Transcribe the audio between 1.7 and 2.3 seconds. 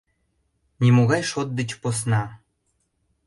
посна.